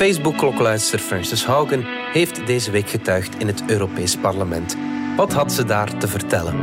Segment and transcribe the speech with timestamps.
[0.00, 4.76] Facebook-klokkenluidster Frances Haugen heeft deze week getuigd in het Europees Parlement.
[5.16, 6.54] Wat had ze daar te vertellen?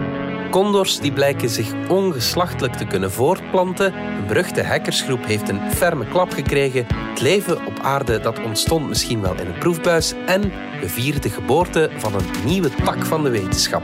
[0.50, 3.94] Condors die blijken zich ongeslachtelijk te kunnen voortplanten.
[3.94, 6.86] Een beruchte hackersgroep heeft een ferme klap gekregen.
[7.10, 10.14] Het leven op aarde dat ontstond misschien wel in een proefbuis.
[10.26, 10.42] En
[10.82, 13.84] we vieren de geboorte van een nieuwe tak van de wetenschap.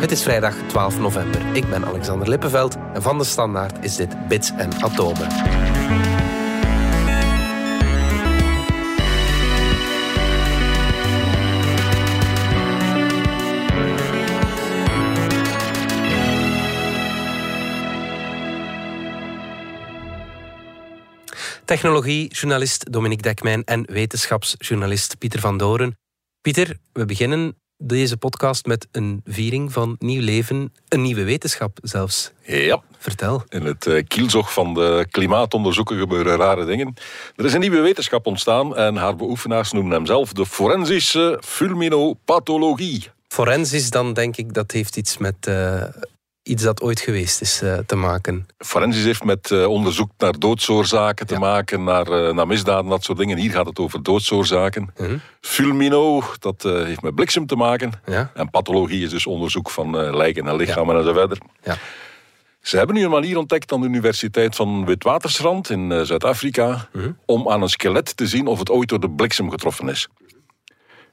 [0.00, 1.40] Het is vrijdag 12 november.
[1.52, 5.67] Ik ben Alexander Lippenveld en van de Standaard is dit Bits en Atomen.
[21.68, 25.98] Technologiejournalist Dominique Dekmijn en wetenschapsjournalist Pieter van Doren.
[26.40, 32.32] Pieter, we beginnen deze podcast met een viering van nieuw leven, een nieuwe wetenschap zelfs.
[32.42, 32.82] Ja.
[32.98, 33.42] Vertel.
[33.48, 36.94] In het uh, kielzog van de klimaatonderzoeken gebeuren rare dingen.
[37.36, 43.10] Er is een nieuwe wetenschap ontstaan en haar beoefenaars noemen hem zelf de forensische fulminopathologie.
[43.26, 45.82] Forensisch, dan denk ik dat heeft iets met uh,
[46.48, 48.46] iets dat ooit geweest is uh, te maken.
[48.58, 51.40] Forensisch heeft met uh, onderzoek naar doodsoorzaken te ja.
[51.40, 53.38] maken, naar, uh, naar misdaden, dat soort dingen.
[53.38, 54.92] Hier gaat het over doodsoorzaken.
[54.98, 55.16] Mhm.
[55.40, 57.92] Fulmino, dat heeft met bliksem te maken.
[58.06, 58.30] Ja.
[58.34, 61.38] En pathologie is dus onderzoek van lijken en lichamen en zo verder.
[61.62, 61.76] Ja.
[62.60, 67.10] Ze hebben nu een manier ontdekt aan de Universiteit van Witwatersrand in Zuid-Afrika Mhm.
[67.26, 70.08] om aan een skelet te zien of het ooit door de bliksem getroffen is.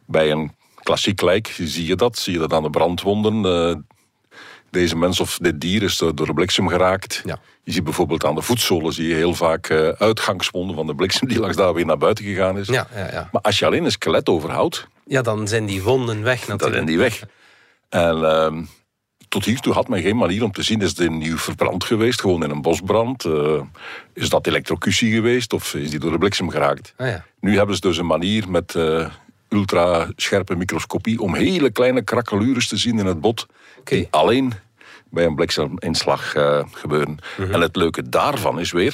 [0.05, 0.51] Bij een
[0.83, 3.75] klassiek lijk zie je dat, zie je dat aan de brandwonden eh,
[4.75, 7.21] deze mens of dit dier is door de bliksem geraakt.
[7.25, 7.39] Ja.
[7.63, 11.27] Je ziet bijvoorbeeld aan de voetzolen zie je heel vaak uh, uitgangswonden van de bliksem
[11.27, 12.67] die langs daar weer naar buiten gegaan is.
[12.67, 13.29] Ja, ja, ja.
[13.31, 16.59] Maar als je alleen een skelet overhoudt, ja, dan zijn die wonden weg natuurlijk.
[16.61, 17.23] dan zijn die weg.
[17.89, 18.63] En uh,
[19.27, 22.43] tot hiertoe had men geen manier om te zien, is het nieuw verbrand geweest, gewoon
[22.43, 23.25] in een bosbrand?
[23.25, 23.61] Uh,
[24.13, 26.93] is dat elektrocutie geweest of is die door de bliksem geraakt?
[26.97, 27.25] Ah, ja.
[27.39, 28.75] Nu hebben ze dus een manier met
[29.49, 33.47] ultrascherpe microscopie om hele kleine krakkelures te zien in het bot.
[33.79, 33.97] Okay.
[33.97, 34.53] Die alleen
[35.15, 37.17] bij een blikseminslag uh, gebeuren.
[37.37, 37.53] Mhm.
[37.53, 38.93] En het leuke daarvan is weer,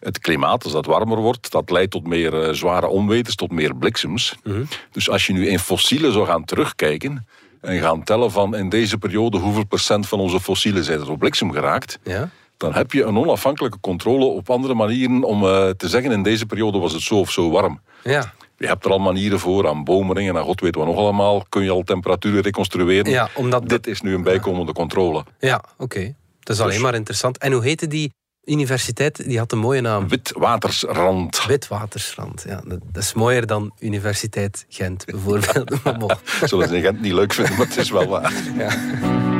[0.00, 3.76] het klimaat, als dat warmer wordt, dat leidt tot meer uh, zware onwetens, tot meer
[3.76, 4.36] bliksems.
[4.42, 4.68] -hmm.
[4.92, 7.26] Dus als je nu in fossielen zou gaan terugkijken
[7.60, 11.18] en gaan tellen van in deze periode hoeveel procent van onze fossielen zijn er op
[11.18, 12.30] bliksem geraakt, ja?
[12.56, 16.46] dan heb je een onafhankelijke controle op andere manieren om uh, te zeggen in deze
[16.46, 17.80] periode was het zo of zo warm.
[18.02, 18.32] Ja.
[18.62, 21.44] Je hebt er al manieren voor, aan boomringen en god weet wat nog allemaal.
[21.48, 23.12] Kun je al temperaturen reconstrueren.
[23.12, 25.24] Ja, omdat Dit is nu een bijkomende controle.
[25.38, 25.82] Ja, oké.
[25.82, 26.14] Okay.
[26.40, 26.82] Dat is alleen dus...
[26.82, 27.38] maar interessant.
[27.38, 28.12] En hoe heette die
[28.44, 29.24] universiteit?
[29.24, 30.08] Die had een mooie naam.
[30.08, 31.46] Witwatersrand.
[31.46, 32.62] Witwatersrand, ja.
[32.66, 36.20] Dat is mooier dan Universiteit Gent, bijvoorbeeld.
[36.44, 38.32] Zullen ze in Gent niet leuk vinden, maar het is wel waar.
[38.58, 39.30] Ja.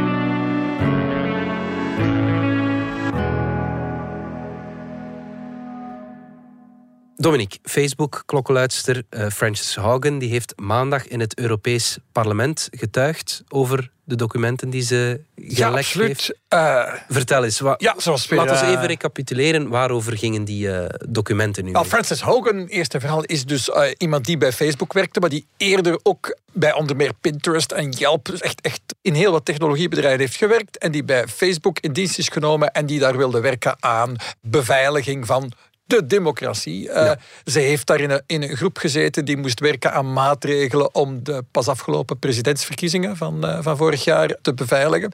[7.23, 14.17] Dominique, Facebook-klokkenluidster uh, Frances Haugen die heeft maandag in het Europees Parlement getuigd over de
[14.17, 16.07] documenten die ze gelekt ja, absoluut.
[16.07, 16.35] heeft.
[16.55, 19.69] Uh, Vertel eens, wa- ja, zoals we, laten we uh, even recapituleren.
[19.69, 21.73] Waarover gingen die uh, documenten nu?
[21.73, 25.99] Well, Frances Haugen, eerste verhaal, is dus iemand die bij Facebook werkte, maar die eerder
[26.03, 30.37] ook bij onder meer Pinterest en Yelp, dus echt, echt in heel wat technologiebedrijven heeft
[30.37, 34.17] gewerkt en die bij Facebook in dienst is genomen en die daar wilde werken aan
[34.41, 35.53] beveiliging van
[35.93, 36.89] de democratie.
[36.89, 37.19] Uh, Ja.
[37.45, 41.25] Ze heeft daar in een, in een groep gezeten die moest werken aan maatregelen om
[41.25, 45.13] de pas afgelopen presidentsverkiezingen van, uh, van vorig jaar te beveiligen.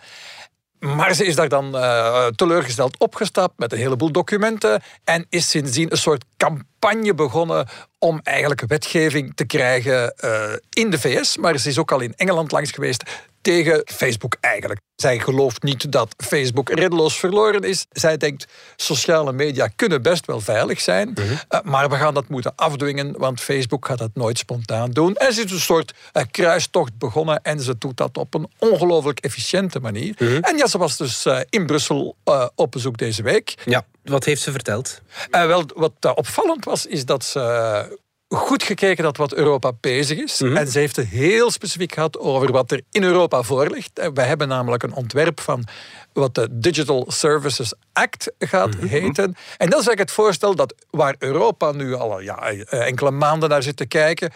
[0.78, 5.90] Maar ze is daar dan uh, teleurgesteld opgestapt met een heleboel documenten en is sindsdien
[5.90, 6.66] een soort campagne
[7.14, 7.66] begonnen
[7.98, 11.36] om eigenlijk wetgeving te krijgen uh, in de VS.
[11.36, 13.02] Maar ze is ook al in Engeland langs geweest
[13.42, 14.80] tegen Facebook eigenlijk.
[14.96, 17.86] Zij gelooft niet dat Facebook reddeloos verloren is.
[17.90, 18.46] Zij denkt,
[18.76, 21.22] sociale media kunnen best wel veilig zijn, Mhm.
[21.22, 25.14] uh, maar we gaan dat moeten afdwingen, want Facebook gaat dat nooit spontaan doen.
[25.16, 29.18] En ze is een soort uh, kruistocht begonnen en ze doet dat op een ongelooflijk
[29.20, 30.14] efficiënte manier.
[30.18, 30.38] Mhm.
[30.40, 32.16] En ja, ze was dus in Brussel
[32.54, 33.54] op bezoek deze week.
[33.64, 35.00] Ja, wat heeft ze verteld?
[35.30, 40.18] Uh, wel, wat uh, opvallend was, is dat ze goed gekeken had wat Europa bezig
[40.18, 40.40] is.
[40.40, 40.56] Mhm.
[40.56, 44.10] En ze heeft het heel specifiek gehad over wat er in Europa voor ligt.
[44.14, 45.64] Wij hebben namelijk een ontwerp van
[46.12, 48.86] wat de Digital Services Act gaat Mhm.
[48.86, 49.24] heten.
[49.24, 53.62] En dat is eigenlijk het voorstel dat waar Europa nu al ja, enkele maanden naar
[53.62, 54.32] zit te kijken...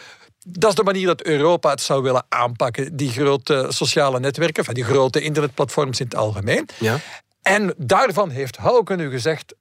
[0.49, 2.97] Dat is de manier dat Europa het zou willen aanpakken.
[2.97, 6.69] Die grote sociale netwerken, van die grote internetplatforms in het algemeen.
[6.79, 6.99] Ja.
[7.43, 9.55] En daarvan heeft Hauke nu gezegd...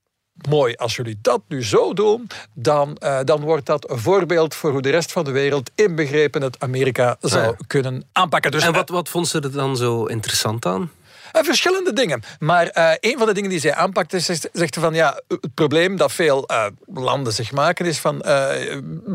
[0.50, 4.72] Mooi, als jullie dat nu zo doen, dan, uh, dan wordt dat een voorbeeld voor
[4.72, 7.66] hoe de rest van de wereld, inbegrepen het Amerika, zou Ah, ja.
[7.68, 8.52] kunnen aanpakken.
[8.52, 10.92] Dus, en wat, wat vond ze er dan zo interessant aan?
[11.36, 12.24] Uh, verschillende dingen.
[12.40, 15.54] Maar uh, een van de dingen die zij aanpakt is, zegt, zegt van ja, het
[15.54, 18.18] probleem dat veel uh, landen zich maken is van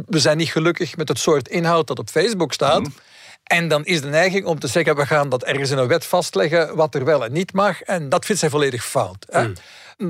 [0.06, 2.80] we zijn niet gelukkig met het soort inhoud dat op Facebook staat.
[2.80, 2.94] Mm.
[3.42, 6.04] En dan is de neiging om te zeggen, we gaan dat ergens in een wet
[6.04, 7.82] vastleggen wat er wel en niet mag.
[7.82, 9.26] En dat vindt zij volledig fout.
[9.30, 9.48] Hè?
[9.48, 9.54] Mm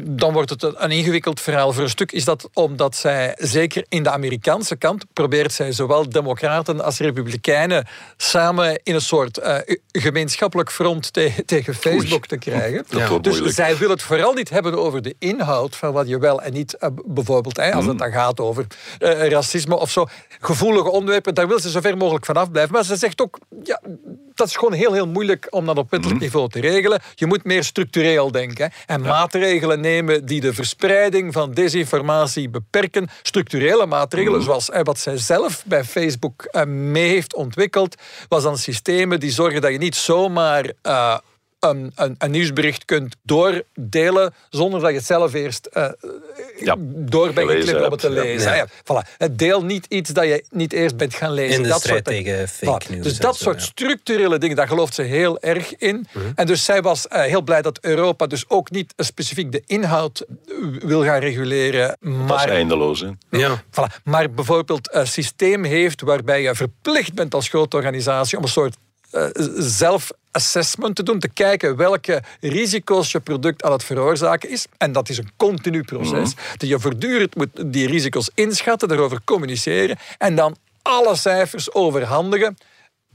[0.04, 1.72] dan wordt het een ingewikkeld verhaal.
[1.72, 6.08] Voor een stuk is dat omdat zij, zeker in de Amerikaanse kant, probeert zij zowel
[6.08, 7.86] democraten als republikeinen
[8.16, 9.56] samen in een soort uh,
[9.92, 12.84] gemeenschappelijk front te tegen Facebook te krijgen.
[13.20, 16.52] Dus zij wil het vooral niet hebben over de inhoud van wat je wel en
[16.52, 17.98] niet, uh, bijvoorbeeld, hè, als het mm.
[17.98, 18.66] dan gaat over
[18.98, 20.06] uh, racisme of zo,
[20.40, 22.72] gevoelige onderwerpen, daar wil ze zo ver mogelijk vanaf blijven.
[22.72, 23.80] Maar ze zegt ook, ja,
[24.34, 26.24] dat is gewoon heel, heel moeilijk om dat op wettelijk mm.
[26.24, 27.00] niveau te regelen.
[27.14, 33.08] Je moet meer structureel denken en maatregelen nemen die de verspreiding van desinformatie beperken.
[33.22, 34.44] Structurele maatregelen, mhm.
[34.44, 37.96] zoals wat zij zelf bij Facebook eh, mee heeft ontwikkeld,
[38.28, 41.18] was dan systemen die zorgen dat je niet zomaar uh,
[41.70, 45.88] een, een, een, nieuwsbericht kunt doordelen zonder dat je het zelf eerst uh,
[46.58, 48.50] ja, door bent geklikt om het te lezen.
[48.50, 48.54] Ja.
[48.56, 49.32] Ja, voilà.
[49.32, 51.56] Deel niet iets dat je niet eerst bent gaan lezen.
[51.56, 53.02] In de dat strijd soort, tegen fake news.
[53.02, 56.06] Dus dat soort structurele dingen, daar gelooft ze heel erg in.
[56.12, 56.24] Mhm.
[56.34, 60.24] En dus zij was uh, heel blij dat Europa dus ook niet specifiek de inhoud
[60.78, 61.96] wil gaan reguleren.
[62.00, 63.00] Maar, dat is eindeloos.
[63.00, 63.10] Hè?
[63.30, 63.62] Ja.
[63.62, 64.02] Voilà.
[64.04, 68.76] Maar bijvoorbeeld een systeem heeft waarbij je verplicht bent als grote organisatie om een soort
[69.12, 69.26] uh,
[69.58, 74.66] zelf assessment te doen, te kijken welke risico's je product aan het veroorzaken is.
[74.78, 76.34] En dat is een continu proces.
[76.34, 82.56] Mm Dat je voortdurend moet die risico's inschatten, daarover communiceren en dan alle cijfers overhandigen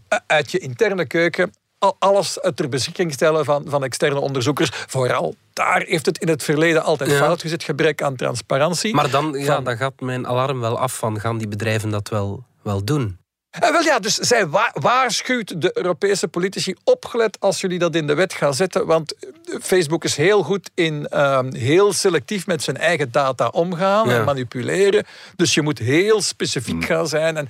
[0.07, 1.53] eh, uit je interne keuken
[1.99, 4.69] alles ter beschikking stellen van, van externe onderzoekers.
[4.73, 8.93] Vooral daar heeft het in het verleden altijd fout gezet, gebrek aan transparantie.
[8.93, 12.43] Maar dan, ja, dan gaat mijn alarm wel af van gaan die bedrijven dat wel,
[12.61, 13.20] wel doen?
[13.51, 18.07] En eh, wel ja, dus zij waarschuwt de Europese politici opgelet als jullie dat in
[18.07, 18.85] de wet gaan zetten.
[18.85, 19.13] Want
[19.61, 25.05] Facebook is heel goed in ehm, heel selectief met zijn eigen data omgaan en manipuleren.
[25.35, 26.83] Dus je moet heel specifiek mm.
[26.83, 27.37] gaan zijn.
[27.37, 27.49] En,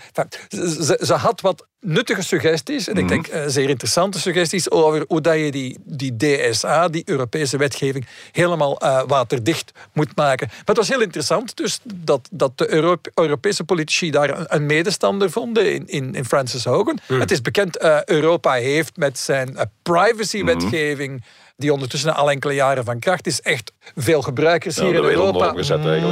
[0.50, 5.22] ze, ze, had wat nuttige suggesties, en ik denk uh, zeer interessante suggesties, over hoe
[5.22, 10.48] dat je die, die DSA, die Europese wetgeving, helemaal uh, waterdicht moet maken.
[10.48, 15.32] Maar het was heel interessant dus dat, dat de Europese politici daar een, een medestander
[15.32, 17.00] vonden in, in, in Francis Hogan.
[17.08, 17.20] Mm.
[17.20, 21.24] Het is bekend, uh, Europa heeft met zijn privacy-wetgeving mm
[21.62, 23.42] die ondertussen al enkele jaren van kracht is.
[23.42, 25.54] Echt veel gebruikers hier in Europa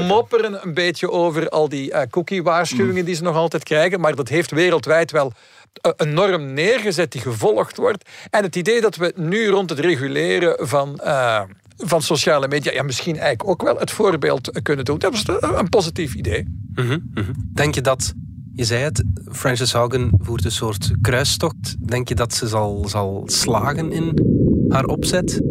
[0.08, 4.00] mopperen een beetje over al die uh, cookie-waarschuwingen die ze nog altijd krijgen.
[4.00, 5.34] Maar dat heeft wereldwijd wel
[5.82, 8.10] een norm neergezet die gevolgd wordt.
[8.30, 11.00] En het idee dat we nu rond het reguleren van...
[11.04, 11.42] Uh,
[11.82, 15.00] van sociale media, ja, misschien eigenlijk ook wel het voorbeeld kunnen doen.
[15.00, 16.46] Dat is een positief idee.
[16.74, 17.32] Mhm, mhm.
[17.54, 18.14] Denk je dat,
[18.54, 21.76] je zei het, Frances Haugen voert een soort kruistocht.
[21.88, 24.14] Denk je dat ze zal, zal slagen in
[24.70, 25.42] haar opzet?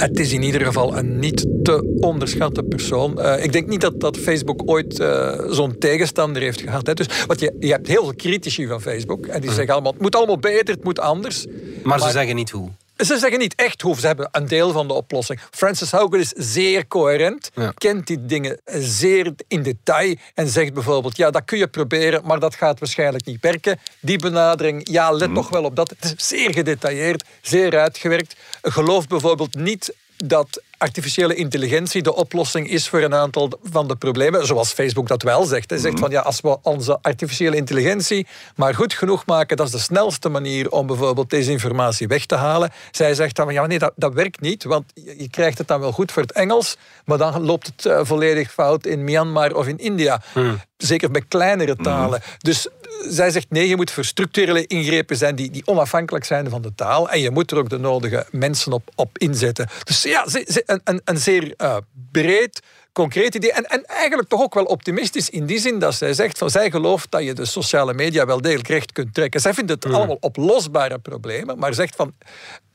[0.00, 3.18] Het is in ieder geval een niet te onderschatte persoon.
[3.18, 6.86] Uh, ik denk niet dat, dat Facebook ooit uh, zo'n tegenstander heeft gehad.
[6.86, 6.94] Hè.
[6.94, 9.26] Dus, want je, je hebt heel veel critici van Facebook.
[9.26, 9.54] En die mhm.
[9.54, 11.46] zeggen allemaal, het moet allemaal beter, het moet anders.
[11.46, 11.54] Maar,
[11.84, 12.68] maar ze zeggen niet hoe.
[13.00, 15.40] Ze zeggen niet echt hoe, ze hebben een deel van de oplossing.
[15.50, 21.30] Francis Haugen is zeer coherent, kent die dingen zeer in detail en zegt bijvoorbeeld, ja,
[21.30, 23.78] dat kun je proberen, maar dat gaat waarschijnlijk niet werken.
[24.00, 25.34] Die benadering, ja, let mm.
[25.34, 25.90] nog wel op dat.
[25.90, 28.36] Het is zeer gedetailleerd, zeer uitgewerkt.
[28.62, 34.46] Geloof bijvoorbeeld niet dat artificiële intelligentie de oplossing is voor een aantal van de problemen,
[34.46, 35.70] zoals Facebook dat wel zegt.
[35.70, 36.02] Hij zegt mhm.
[36.02, 40.28] van ja, als we onze artificiële intelligentie maar goed genoeg maken, dat is de snelste
[40.28, 42.70] manier om bijvoorbeeld deze informatie weg te halen.
[42.90, 45.92] Zij zegt dan ja, nee, dat, dat werkt niet, want je krijgt het dan wel
[45.92, 49.78] goed voor het Engels, maar dan loopt het uh, volledig fout in Myanmar of in
[49.78, 50.22] India.
[50.34, 50.54] Mhm.
[50.76, 52.20] Zeker bij kleinere talen.
[52.22, 52.30] Mhm.
[52.38, 52.68] Dus
[53.08, 56.74] zij zegt nee, je moet voor structurele ingrepen zijn die, die onafhankelijk zijn van de
[56.74, 57.10] taal.
[57.10, 59.68] En je moet er ook de nodige mensen op, op inzetten.
[59.84, 60.26] Dus ja,
[60.66, 61.76] een, een, een zeer uh,
[62.12, 62.60] breed,
[62.92, 63.52] concreet idee.
[63.52, 66.70] En, en eigenlijk toch ook wel optimistisch in die zin dat zij zegt van zij
[66.70, 69.40] gelooft dat je de sociale media wel degelijk recht kunt trekken.
[69.40, 69.94] Zij vindt het mm.
[69.94, 72.14] allemaal oplosbare problemen, maar zegt van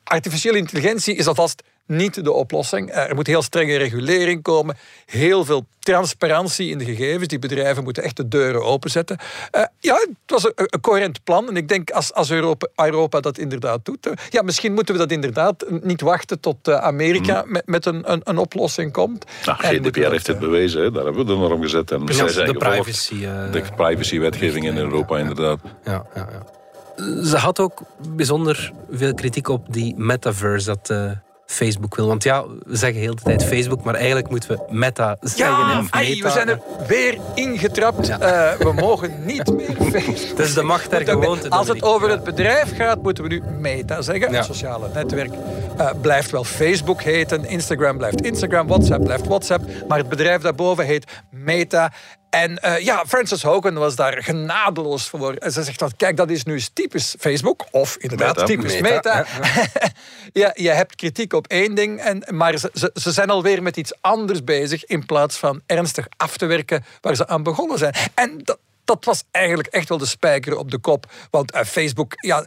[0.03, 2.89] artificiële intelligentie is alvast niet de oplossing.
[2.89, 7.27] Eh, er moet heel strenge regulering komen, heel veel transparantie in de gegevens.
[7.27, 9.17] Die bedrijven moeten echt de deuren openzetten.
[9.55, 11.47] Uh, ja, het was een, een, coherent plan.
[11.47, 14.07] En ik denk als, als Europa, Europa dat inderdaad doet.
[14.07, 17.51] Uh, ja, misschien moeten we dat inderdaad niet wachten tot Amerika mm.
[17.51, 19.25] met, met een, een, een, oplossing komt.
[19.45, 20.91] Nou, GDPR heeft het bewezen, hè.
[20.91, 21.91] daar hebben we de norm gezet.
[21.91, 23.19] En ja, de, privacy,
[23.51, 25.59] de privacy-wetgeving in Europa, inderdaad.
[25.83, 26.43] Ja, ja, ja.
[27.23, 30.89] Ze had ook bijzonder veel kritiek op die metaverse, dat
[31.45, 32.07] Facebook wil.
[32.07, 35.55] Want ja, we zeggen heel de tijd Facebook, maar eigenlijk moeten we Meta zeggen.
[35.57, 36.27] Ja, of ai, meta.
[36.27, 38.07] we zijn er weer ingetrapt.
[38.07, 38.19] Ja.
[38.19, 40.39] Eh, we mogen niet meer Facebook.
[40.39, 41.49] Is de macht der gewoonte.
[41.49, 44.31] Als het over het bedrijf gaat, moeten we nu Meta zeggen.
[44.31, 44.37] Ja.
[44.37, 45.33] Het sociale netwerk
[45.77, 47.45] eh, blijft wel Facebook heten.
[47.45, 48.67] Instagram blijft Instagram.
[48.67, 49.63] WhatsApp blijft WhatsApp.
[49.87, 51.91] Maar het bedrijf daarboven heet Meta.
[52.35, 55.33] En eh, ja, Frances Hogan was daar genadeloos voor.
[55.33, 57.65] En ze zegt, dat, kijk, dat is nu typisch Facebook.
[57.71, 58.45] Of inderdaad, Meta.
[58.45, 59.67] typisch Meta, Meta.
[60.41, 63.77] ja, je hebt kritiek op één ding, en, maar ze, ze, ze zijn alweer met
[63.77, 67.93] iets anders bezig in plaats van ernstig af te werken waar ze aan begonnen zijn.
[68.13, 71.11] En dat, dat was eigenlijk echt wel de spijker op de kop.
[71.29, 72.45] Want eh, Facebook, ja,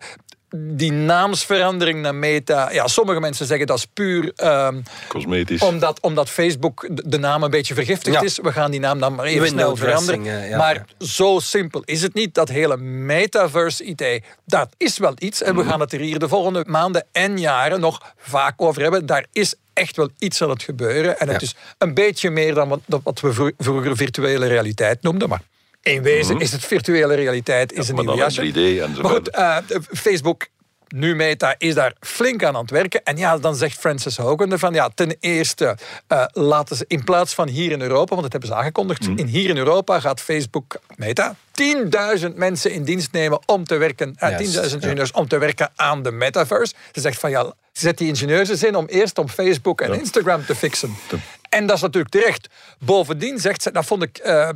[0.56, 5.62] die naamsverandering naar Meta, ja, sommige mensen zeggen dat is puur ehm, Cosmetisch.
[5.62, 8.22] omdat, omdat Facebook de, naam een beetje vergiftigd Ja.
[8.22, 8.38] is.
[8.42, 10.26] We gaan die naam dan maar even Window snel veranderen.
[10.42, 10.56] eh, ja.
[10.56, 12.34] maar zo simpel is het niet.
[12.34, 15.42] Dat hele metaverse-idee, dat is wel iets.
[15.42, 15.70] En we Mhm.
[15.70, 19.06] gaan het er hier de volgende maanden en jaren nog vaak over hebben.
[19.06, 21.18] Daar is echt wel iets aan het gebeuren.
[21.20, 21.46] En het Ja.
[21.46, 25.28] is een beetje meer dan wat, dan wat we vro- vroeger virtuele realiteit noemden.
[25.28, 25.42] Maar
[25.88, 28.44] in wezen is het virtuele realiteit is een nieuw jasje.
[28.44, 29.56] in 3D en zo Maar goed, eh,
[29.92, 30.46] Facebook
[30.88, 33.04] nu Meta is daar flink aan aan het werken.
[33.04, 35.76] En ja, dan zegt Francis Hogan ervan, ja, ten eerste
[36.06, 39.26] eh, laten ze in plaats van hier in Europa, want dat hebben ze aangekondigd, in
[39.26, 41.36] hier in Europa gaat Facebook Meta
[42.20, 44.88] 10.000 mensen in dienst nemen om te werken, eh, Juist, 10.000 ja.
[44.88, 46.74] ingenieurs om te werken aan de metaverse.
[46.92, 49.92] Ze zegt van ja, ze zet die ingenieurs eens in om eerst op Facebook en
[49.92, 50.96] Instagram te fixen.
[51.58, 52.48] En dat is natuurlijk terecht.
[52.78, 54.48] Bovendien zegt ze, dat vond ik, eh,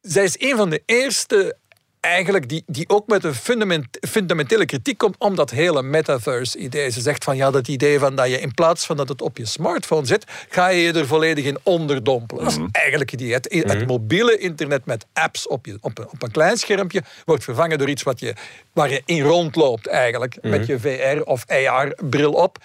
[0.00, 1.56] zij is een van de eerste
[2.00, 6.90] eigenlijk die, die ook met een fundament, fundamentele kritiek komt om dat hele metaverse-idee.
[6.90, 9.36] Ze zegt van ja, dat idee van dat je in plaats van dat het op
[9.36, 12.44] je smartphone zit, ga je je er volledig in onderdompelen.
[12.44, 13.34] Dat is eigenlijk het idee.
[13.34, 17.44] Het, het mobiele internet met apps op, je, op, een, op een klein schermpje wordt
[17.44, 18.34] vervangen door iets wat je,
[18.72, 22.58] waar je in rondloopt eigenlijk, met je VR of AR-bril op.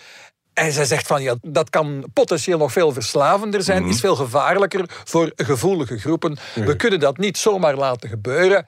[0.54, 4.84] En zij zegt van ja, dat kan potentieel nog veel verslavender zijn, is veel gevaarlijker
[5.04, 6.38] voor gevoelige groepen.
[6.56, 8.68] We kunnen dat niet zomaar laten gebeuren.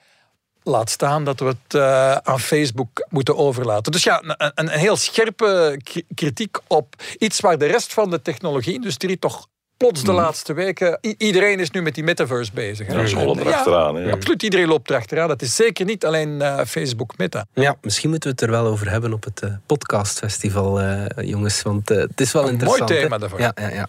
[0.62, 3.92] Laat staan dat we het eh, aan Facebook moeten overlaten.
[3.92, 5.80] Dus ja, een, een, heel scherpe
[6.14, 10.98] kritiek op iets waar de rest van de technologie-industrie toch plots de laatste weken...
[11.02, 12.86] i- iedereen is nu met die metaverse bezig.
[12.86, 12.94] hè.
[13.00, 14.10] Ja, ze rollen En, erachteraan.
[14.10, 15.28] Absoluut, iedereen loopt erachteraan.
[15.28, 17.46] Dat is zeker niet alleen eh, Facebook Meta.
[17.54, 21.62] Ja, misschien moeten we het er wel over hebben op het eh, podcastfestival, eh, jongens.
[21.62, 22.88] Want het is wel Een interessant.
[22.88, 23.06] mooi hè?
[23.06, 23.40] thema daarvoor.
[23.40, 23.88] Ja, ja, ja.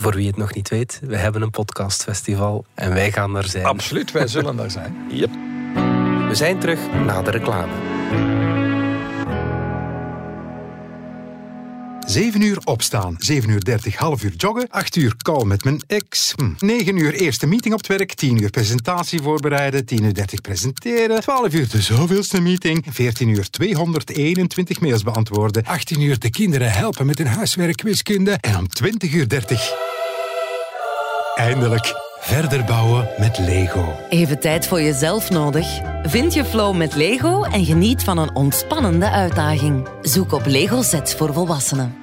[0.00, 3.64] Voor wie het nog niet weet, we hebben een podcastfestival en wij gaan er zijn.
[3.64, 4.96] Absoluut, wij zullen daar zijn.
[5.10, 5.30] Yep.
[6.28, 7.72] We zijn terug na de reclame.
[12.08, 16.32] 7 uur opstaan, 7 uur 30 half uur joggen, 8 uur call met mijn ex,
[16.36, 16.66] hm.
[16.66, 21.20] 9 uur eerste meeting op het werk, 10 uur presentatie voorbereiden, 10 uur 30 presenteren,
[21.20, 27.06] 12 uur de zoveelste meeting, 14 uur 221 mails beantwoorden, 18 uur de kinderen helpen
[27.06, 29.72] met hun huiswerk wiskunde en om 20 uur 30
[31.34, 33.96] eindelijk verder bouwen met Lego.
[34.08, 35.66] Even tijd voor jezelf nodig?
[36.02, 39.88] Vind je flow met Lego en geniet van een ontspannende uitdaging.
[40.02, 41.96] Zoek op Lego sets voor volwassenen.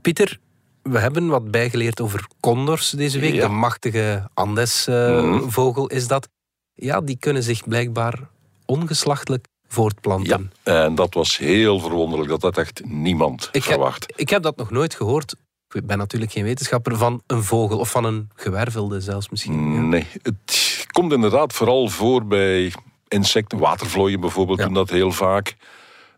[0.00, 0.40] Pieter,
[0.82, 3.34] we hebben wat bijgeleerd over condors deze week.
[3.34, 3.46] Ja.
[3.46, 6.28] De machtige Andes-vogel is dat.
[6.74, 8.28] Ja, die kunnen zich blijkbaar
[8.64, 10.52] ongeslachtelijk Ja, voortplanten.
[10.62, 12.30] en dat was heel verwonderlijk.
[12.30, 14.12] Dat had echt niemand Ik heb, verwacht.
[14.16, 15.34] ik heb dat nog nooit gehoord.
[15.70, 19.72] Ik ben natuurlijk geen wetenschapper van een vogel of van een gewervelde zelfs misschien.
[19.74, 19.80] Ja.
[19.80, 22.72] Nee, het komt inderdaad vooral voor bij
[23.08, 23.58] insecten.
[23.58, 24.64] Watervlooien bijvoorbeeld Ja.
[24.64, 25.56] doen dat heel vaak.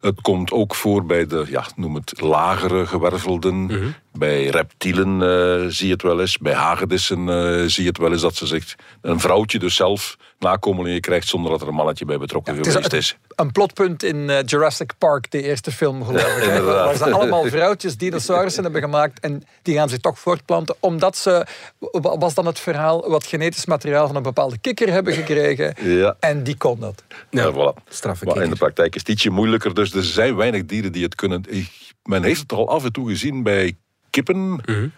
[0.01, 3.55] Het komt ook voor bij de, ja, noem het, lagere gewervelden.
[3.65, 3.89] Mhm.
[4.19, 6.39] Bij reptielen eh, zie je het wel eens.
[6.39, 8.75] Bij hagedissen eh, zie je het wel eens dat ze zegt...
[9.03, 11.29] een vrouwtje dus zelf nakomelingen krijgt...
[11.29, 13.17] zonder dat er een mannetje bij betrokken is geweest een, is.
[13.37, 16.43] een plotpunt in eh, Jurassic Park, de eerste film geloof ik.
[16.43, 16.85] inderdaad.
[16.85, 21.47] waar ze allemaal vrouwtjes dinosaurussen hebben gemaakt en die gaan zich toch voortplanten omdat ze,
[21.79, 26.17] wa- was dan het verhaal, wat genetisch materiaal van een bepaalde kikker hebben gekregen Ja.
[26.21, 27.03] en die kon dat.
[27.31, 27.83] Ja, voilà.
[27.89, 29.75] straffe Maar in de praktijk is het ietsje moeilijker.
[29.75, 31.43] Dus er zijn weinig dieren die het kunnen.
[31.49, 33.77] Ik- Men heeft het al af en toe gezien bij
[34.23, 34.89] kippen, Mhm.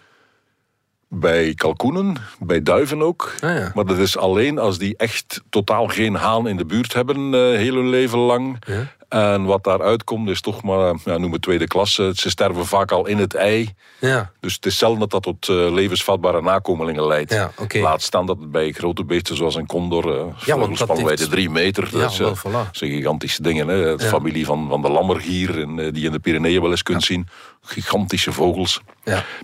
[1.07, 3.33] bij kalkoenen, bij duiven ook.
[3.39, 3.71] Ah, ja.
[3.75, 7.39] Maar dat is alleen als die echt totaal geen haan in de buurt hebben, eh,
[7.39, 8.57] heel hun leven lang.
[8.67, 8.87] Ja.
[9.11, 12.11] En wat daaruit komt is toch maar, ja, noem het tweede klasse.
[12.15, 13.73] Ze sterven vaak al in het ei.
[13.99, 17.33] Ja, Dus het is zelden dat dat tot eh, levensvatbare nakomelingen leidt.
[17.33, 17.51] Ja.
[17.73, 20.17] Laat staan dat het bij grote beesten zoals een condor...
[20.17, 20.57] eh Ja,
[21.03, 21.89] bij de drie meter.
[21.91, 22.69] Ja, dat eh, voilà.
[22.71, 23.67] zijn gigantische dingen.
[23.67, 23.97] Hè.
[23.97, 26.83] De familie van, van de lammergier, en, eh, die je in de Pyreneeën wel eens
[26.83, 27.27] kunt zien.
[27.61, 28.81] Gigantische vogels.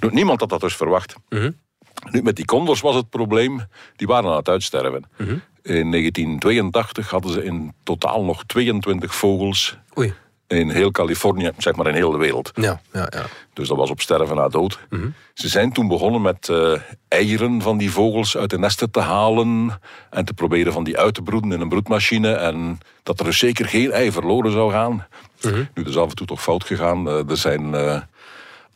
[0.10, 1.16] Niemand had dat dus verwacht.
[1.30, 1.52] Mhm.
[2.12, 5.04] Nu, met die condors was het probleem, die waren aan het uitsterven.
[5.18, 5.38] Mhm.
[5.68, 10.14] In 1982 hadden ze in totaal nog 22 vogels Oei.
[10.48, 12.52] in heel Californië, zeg maar in heel de wereld.
[12.56, 13.26] Ja, ja, ja.
[13.54, 14.80] Dus dat was op sterven na dood.
[15.34, 16.74] Ze zijn toen begonnen met eh,
[17.08, 21.14] eieren van die vogels uit de nesten te halen en te proberen van die uit
[21.14, 22.34] te broeden in een broedmachine.
[22.34, 25.06] En dat er dus zeker geen ei verloren zou gaan.
[25.42, 27.08] Nu, dat is af en toe toch fout gegaan.
[27.08, 28.02] Eh, er zijn eh,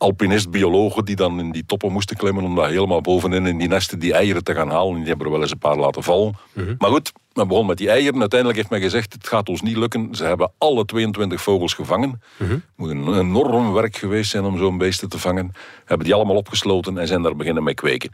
[0.02, 3.98] alpinist-biologen die dan in die toppen moesten klimmen om daar helemaal bovenin in die nesten
[3.98, 4.92] die eieren te gaan halen.
[4.92, 6.34] En die hebben er wel eens een paar laten vallen.
[6.78, 8.20] Maar goed, men begon met die eieren.
[8.20, 10.14] Uiteindelijk heeft men gezegd, het gaat ons niet lukken.
[10.14, 12.22] Ze hebben alle 22 vogels gevangen.
[12.48, 15.52] Het moet een enorm werk geweest zijn om zo'n beesten te vangen.
[15.84, 18.10] Hebben die allemaal opgesloten en zijn daar beginnen mee kweken.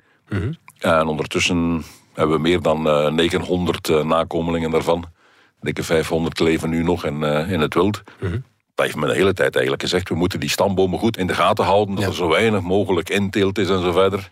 [0.78, 5.04] En ondertussen hebben we meer dan eh, 900 eh, nakomelingen daarvan.
[5.60, 8.02] Dikke 500 leven nu nog in, eh, in het wild.
[8.78, 10.08] Dat heeft men de hele tijd eigenlijk gezegd.
[10.08, 11.94] We moeten die stambomen goed in de gaten houden.
[11.94, 14.30] Dat er zo weinig mogelijk inteelt is en zo verder.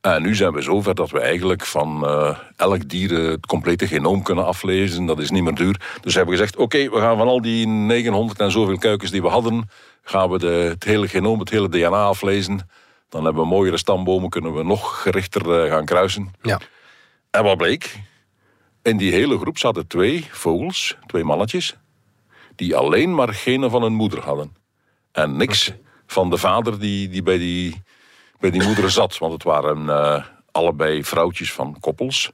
[0.00, 4.22] En nu zijn we zover dat we eigenlijk van eh, elk dier het complete genoom
[4.22, 5.06] kunnen aflezen.
[5.06, 5.80] Dat is niet meer duur.
[6.00, 9.22] Dus hebben we gezegd, oké, we gaan van al die 900 en zoveel kuikens die
[9.22, 9.70] we hadden...
[10.02, 12.68] gaan we de, het hele genoom, het hele DNA aflezen.
[13.08, 16.32] Dan hebben we mooiere stambomen, kunnen we nog gerichter eh, gaan kruisen.
[16.42, 16.60] ja.
[17.30, 17.98] En wat bleek?
[18.82, 21.76] In die hele groep zaten twee vogels, twee mannetjes...
[22.56, 24.56] die alleen maar genen van hun moeder hadden.
[25.12, 25.72] En niks
[26.06, 27.82] van de vader die, die, bij, die
[28.42, 29.18] bij die moeder zat.
[29.18, 32.30] Want het waren eh, allebei vrouwtjes van koppels.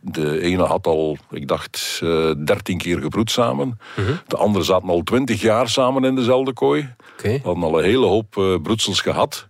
[0.00, 3.78] De ene had al, ik dacht, eh, dertien keer gebroed samen.
[4.26, 6.94] De andere zaten al twintig jaar samen in dezelfde kooi.
[7.42, 9.48] Hadden al een hele hoop eh, broedsels gehad.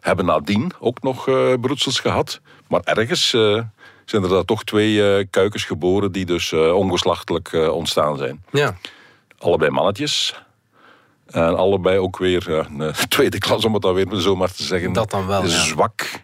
[0.00, 1.24] Hebben nadien ook nog
[1.60, 2.40] broedsels gehad.
[2.68, 3.28] Maar ergens
[4.04, 8.44] zijn er daar toch twee kuikens geboren die dus ongeslachtelijk ontstaan zijn.
[8.50, 8.76] Ja.
[9.44, 10.34] Allebei mannetjes.
[11.26, 14.62] En allebei ook weer ja, een tweede klas, om het dan weer zo maar te
[14.62, 14.92] zeggen.
[14.92, 15.48] Dat dan wel, ja.
[15.48, 16.22] Zwak.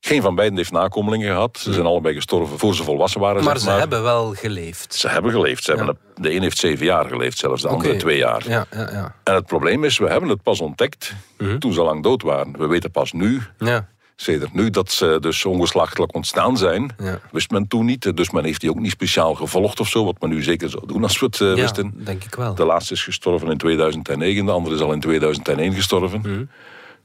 [0.00, 1.58] Geen van beiden heeft nakomelingen gehad.
[1.58, 3.44] Ze zijn allebei gestorven voor ze volwassen waren.
[3.44, 4.94] Maar zeg ze hebben wel geleefd.
[4.94, 5.64] Ze hebben geleefd.
[5.64, 8.42] Ze hebben de een heeft zeven jaar geleefd, zelfs de andere twee jaar.
[8.48, 9.14] Ja, ja, ja.
[9.24, 11.58] En het probleem is, we hebben het pas ontdekt Mhm.
[11.58, 12.58] toen ze lang dood waren.
[12.58, 13.88] We weten pas nu, ja.
[14.16, 16.90] Sedert nu, dat ze dus ongeslachtelijk ontstaan zijn.
[16.98, 17.20] Ja.
[17.32, 18.16] Wist men toen niet.
[18.16, 20.04] Dus men heeft die ook niet speciaal gevolgd of zo.
[20.04, 21.92] Wat men nu zeker zou doen als we het eh, Ja, wisten.
[22.04, 22.54] denk ik wel.
[22.54, 26.20] De laatste is gestorven in 2009, de andere is al in 2001 gestorven.
[26.20, 26.44] Mhm.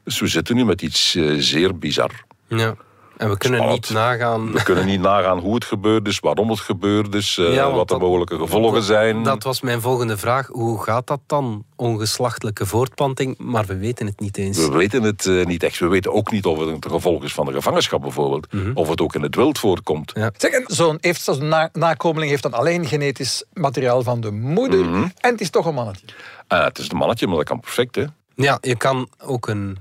[0.04, 2.12] Dus we zitten nu met iets eh, zeer bizar.
[2.48, 2.76] Ja.
[3.22, 3.90] En we kunnen Spannend.
[3.90, 4.52] niet nagaan...
[4.52, 7.88] We kunnen niet nagaan hoe het gebeurd is, waarom het gebeurd is, eh, Ja, wat
[7.88, 9.24] de dat- mogelijke gevolgen zijn.
[9.24, 10.48] Dat was mijn volgende vraag.
[10.48, 11.64] Hoe gaat dat dan?
[11.76, 14.58] Ongeslachtelijke voortplanting, maar we weten het niet eens.
[14.58, 15.80] We weten het eh, niet echt.
[15.80, 18.48] We weten ook niet of het een gevolg is van de gevangenschap bijvoorbeeld.
[18.74, 20.14] Of het ook in het wild voorkomt.
[20.16, 20.24] Mhm.
[20.24, 20.32] Ja.
[20.38, 24.86] Zeg, en zo'n heeft zo'n na- nakomeling heeft dan alleen genetisch materiaal van de moeder.
[24.86, 25.04] Mhm.
[25.18, 26.06] En het is toch een mannetje.
[26.48, 27.96] Ah, het is een mannetje, maar dat kan perfect.
[27.96, 28.06] Hè?
[28.36, 29.78] Ja, je kan ook een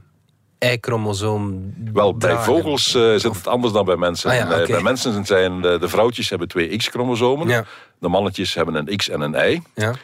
[0.61, 2.45] Y-chromosoom Wel, bij dragen.
[2.55, 4.31] vogels eh, zit het anders dan bij mensen.
[4.31, 4.67] Ah ja, Eh.
[4.67, 7.49] Bij mensen zijn de, de vrouwtjes hebben twee X-chromosomen.
[7.49, 7.65] Ja.
[7.99, 9.61] De mannetjes hebben een X en een Y.
[9.75, 9.95] Ja.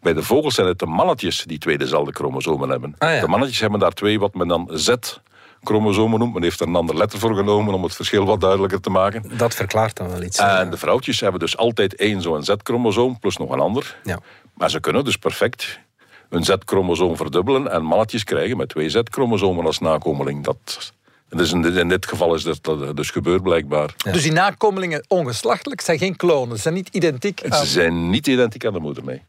[0.00, 2.94] Bij de vogels zijn het de mannetjes die twee dezelfde chromosomen hebben.
[2.98, 3.20] Ah.
[3.20, 6.34] De mannetjes hebben daar twee wat men dan Z-chromosomen noemt.
[6.34, 9.30] Men heeft er een ander letter voor genomen om het verschil wat duidelijker te maken.
[9.36, 10.38] Dat verklaart dan wel iets.
[10.38, 13.96] En de vrouwtjes hebben dus altijd één zo'n Z-chromosoom plus nog een ander.
[14.04, 14.18] Ja.
[14.54, 15.80] Maar ze kunnen dus perfect
[16.28, 20.44] een Z-chromosoom verdubbelen en mannetjes krijgen met twee Z-chromosomen als nakomeling.
[20.44, 20.92] Dat,
[21.28, 23.94] dus in, dit, in dit geval is dat, dat dus gebeurd blijkbaar.
[24.12, 26.56] Dus die nakomelingen ongeslachtelijk zijn geen klonen.
[26.56, 27.58] Ze zijn niet identiek aan...
[27.58, 29.22] Ze zijn niet identiek aan de moeder, nee.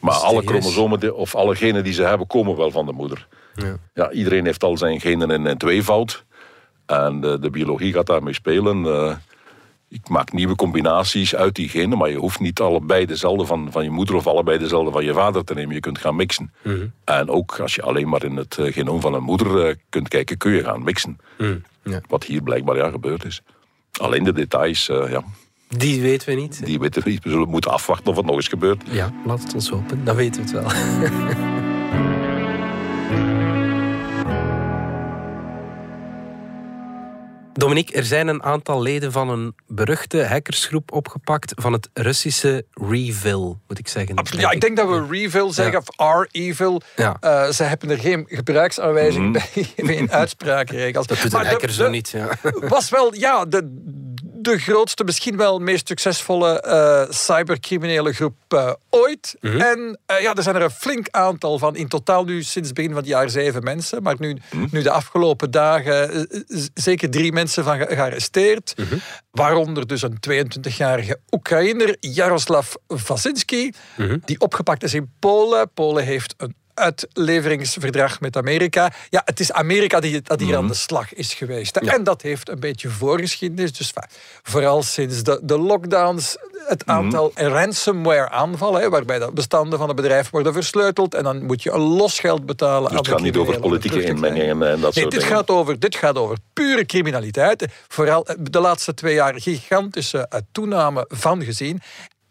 [0.00, 0.64] Maar alle Mysterieus.
[0.64, 3.26] chromosomen of alle genen die ze hebben, komen wel van de moeder.
[3.54, 3.76] Ja.
[3.94, 6.24] Ja, iedereen heeft al zijn genen in, in tweevoud.
[6.86, 8.82] En de, de biologie gaat daarmee spelen.
[9.94, 13.84] Ik maak nieuwe combinaties uit die genen, maar je hoeft niet allebei dezelfde van, van
[13.84, 15.74] je moeder of allebei dezelfde van je vader te nemen.
[15.74, 16.52] Je kunt gaan mixen.
[17.04, 20.08] En ook als je alleen maar in het eh, genoom van een moeder eh, kunt
[20.08, 21.18] kijken, kun je gaan mixen.
[21.82, 22.00] Ja.
[22.08, 23.42] Wat hier blijkbaar ja, gebeurd is.
[24.00, 25.24] Alleen de details, eh, ja,
[25.68, 26.66] Die weten we niet.
[26.66, 27.24] die weten we niet.
[27.24, 28.82] We zullen moeten afwachten of het nog eens gebeurt.
[28.90, 30.04] Ja, laat het ons hopen.
[30.04, 31.62] Dan weten we het wel.
[37.54, 43.60] Dominique, er zijn een aantal leden van een beruchte hackersgroep opgepakt van het Russische Revil,
[43.68, 44.16] moet ik zeggen.
[44.38, 45.86] Ja, ik denk dat we Revil zeggen, of
[46.26, 46.80] R-Evil.
[46.96, 47.16] Ja.
[47.20, 49.48] Eh, ze hebben er geen gebruiksaanwijzing bij,
[49.90, 51.06] geen uitspraakregels.
[51.06, 52.08] Dat doet Maar een de- hacker zo de- niet.
[52.10, 52.28] Ja.
[52.60, 53.82] was wel ja, de,
[54.44, 59.34] de grootste, misschien wel meest succesvolle eh, cybercriminele groep eh, ooit.
[59.40, 59.60] Mhm.
[59.60, 61.76] En eh, ja, er zijn er een flink aantal van.
[61.76, 64.02] In totaal nu sinds het begin van het jaar zeven mensen.
[64.02, 64.66] Maar nu, Mhm.
[64.70, 66.28] nu de afgelopen dagen
[66.74, 68.74] zeker drie mensen van ge- gearresteerd.
[68.76, 68.96] Mhm.
[69.30, 73.72] Waaronder dus een 22-jarige Oekraïner, Jaroslav Vasinski.
[74.24, 75.70] Die opgepakt is in Polen.
[75.74, 78.92] Polen heeft een uitleveringsverdrag met Amerika.
[79.10, 80.58] Ja, het is Amerika die, dat hier Mhm.
[80.58, 81.76] aan de slag is geweest.
[81.76, 83.72] En dat heeft een beetje voorgeschiedenis.
[83.72, 83.92] Dus
[84.42, 86.96] vooral sinds de, de lockdowns, het Mhm.
[86.96, 91.80] aantal ransomware-aanvallen, waarbij de bestanden van het bedrijf worden versleuteld en dan moet je een
[91.80, 95.36] losgeld betalen Dus het gaat niet over politieke inmengingen en dat Nee, soort dit dingen.
[95.36, 97.66] gaat, over, dit gaat over pure criminaliteit.
[97.88, 101.80] Vooral eh, de laatste twee jaar gigantische eh, toename van gezien.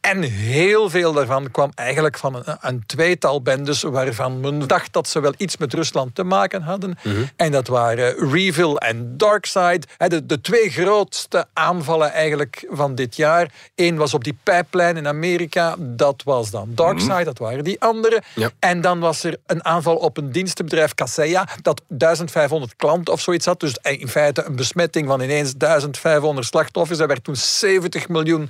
[0.03, 5.07] En heel veel daarvan kwam eigenlijk van een, een tweetal bendes waarvan men dacht dat
[5.07, 6.97] ze wel iets met Rusland te maken hadden.
[7.35, 9.81] En dat waren Revil en Darkside.
[9.97, 13.51] De, de twee grootste aanvallen eigenlijk van dit jaar.
[13.75, 15.75] Eén was op die pijplijn in Amerika.
[15.79, 18.21] Dat was dan Darkside, dat waren die andere.
[18.35, 18.49] Ja.
[18.59, 23.45] En dan was er een aanval op een dienstenbedrijf Kaseya, dat 1500 klanten of zoiets
[23.45, 23.59] had.
[23.59, 26.99] Dus in feite een besmetting van ineens 1500 slachtoffers.
[26.99, 28.49] Er werd toen 70 miljoen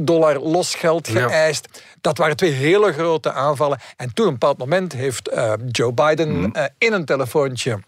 [0.00, 1.28] dollar losgeld Ja.
[1.28, 1.82] geëist.
[2.00, 3.78] Dat waren twee hele grote aanvallen.
[3.96, 7.78] En toen, op een bepaald moment, heeft eh, Joe Biden eh, in een telefoontje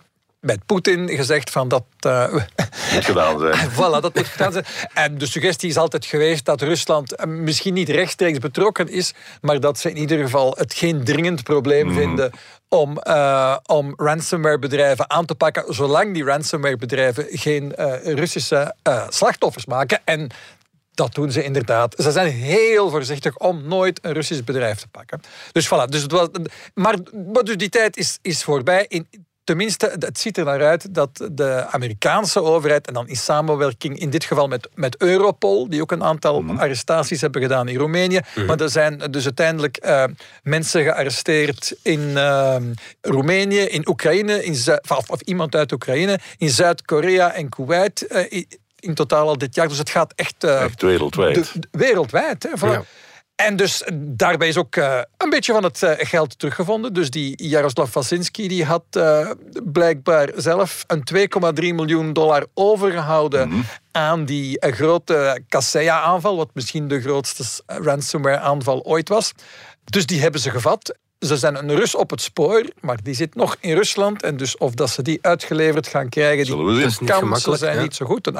[0.40, 1.84] met Poetin gezegd van dat...
[2.00, 3.70] eh, Moet gedaan zijn.
[3.76, 4.64] Voilà, dat moet gedaan zijn.
[4.94, 9.78] En de suggestie is altijd geweest dat Rusland misschien niet rechtstreeks betrokken is, maar dat
[9.78, 12.30] ze in ieder geval het geen dringend probleem vinden
[12.68, 17.72] om, eh, om ransomware-bedrijven aan te pakken, zolang die ransomware-bedrijven geen
[18.04, 18.74] Russische
[19.08, 20.00] slachtoffers maken.
[20.04, 20.30] En
[20.94, 21.94] dat doen ze inderdaad.
[21.98, 25.20] Ze zijn heel voorzichtig om nooit een Russisch bedrijf te pakken.
[25.52, 25.88] Dus voilà.
[25.88, 26.28] Dus het was,
[26.74, 26.96] maar
[27.32, 28.84] maar dus die tijd is, is voorbij.
[28.88, 29.06] In,
[29.44, 34.10] tenminste, het ziet er naar uit dat de Amerikaanse overheid, en dan in samenwerking in
[34.10, 38.20] dit geval met, met Europol, die ook een aantal arrestaties hebben gedaan in Roemenië.
[38.46, 40.04] Maar er zijn dus uiteindelijk eh,
[40.42, 42.56] mensen gearresteerd in eh,
[43.00, 44.56] Roemenië, in Oekraïne, in
[45.06, 48.06] of iemand uit Oekraïne, in Zuid-Korea en Kuwait.
[48.06, 48.44] eh,
[48.82, 49.68] in, totaal al dit jaar.
[49.68, 51.34] Dus het gaat echt, eh, Echt wereldwijd.
[51.52, 52.42] de- de- wereldwijd.
[52.42, 52.72] Hè, voilà.
[52.72, 52.82] Ja.
[53.34, 56.92] En dus daarbij is ook eh, een beetje van het eh, geld teruggevonden.
[56.92, 59.30] Dus die Jaroslav Wasinski die had eh,
[59.64, 67.00] blijkbaar zelf een 2,3 miljoen dollar overgehouden aan die eh, grote Kaseya-aanval, wat misschien de
[67.00, 69.32] grootste eh, ransomware-aanval ooit was.
[69.84, 70.94] Dus die hebben ze gevat.
[71.26, 74.22] Ze zijn een Rus op het spoor, maar die zit nog in Rusland.
[74.22, 77.60] En dus of dat ze die uitgeleverd gaan krijgen, Zullen we die niet kansen gemakkelijk,
[77.62, 77.82] zijn ja.
[77.82, 78.26] niet zo goed.
[78.26, 78.36] Een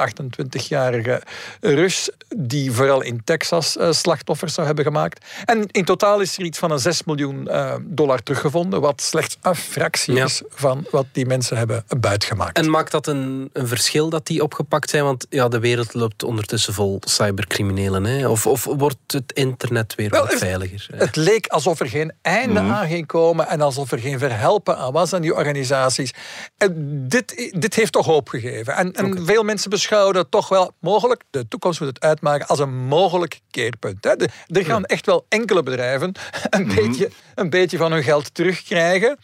[0.51, 1.21] 28-jarige
[1.61, 5.25] Rus die vooral in Texas eh, slachtoffers zou hebben gemaakt.
[5.45, 9.37] En in totaal is er iets van een 6 miljoen eh, dollar teruggevonden, wat slechts
[9.41, 10.23] een fractie Ja.
[10.25, 12.57] is van wat die mensen hebben buitgemaakt.
[12.57, 15.03] En maakt dat een, een verschil dat die opgepakt zijn?
[15.03, 18.03] Want ja, de wereld loopt ondertussen vol cybercriminelen.
[18.03, 18.27] Hè?
[18.27, 20.87] Of, of wordt het internet weer Wel, wat veiliger?
[20.95, 25.13] Het leek alsof er geen einde ging komen en alsof er geen verhelpen aan was
[25.13, 26.13] aan die organisaties.
[26.57, 28.75] En dit, dit heeft toch hoop gegeven.
[28.75, 32.59] En, en veel mensen beschouwen het toch wel mogelijk, de toekomst moet het uitmaken, als
[32.59, 34.03] een mogelijk keerpunt.
[34.03, 34.15] Hè.
[34.15, 36.11] De- er gaan echt wel enkele bedrijven
[36.49, 39.17] een, beetje, een beetje van hun geld terugkrijgen.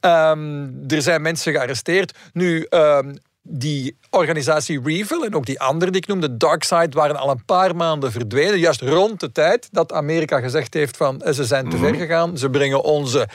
[0.00, 2.18] Ehm, er zijn mensen gearresteerd.
[2.32, 3.14] Nu, ehm,
[3.48, 7.76] die organisatie Revil en ook die andere die ik noemde, Darkside, waren al een paar
[7.76, 8.58] maanden verdwenen.
[8.58, 12.38] Juist rond de tijd dat Amerika gezegd heeft van eh, ze zijn te ver gegaan.
[12.38, 13.28] Ze brengen onze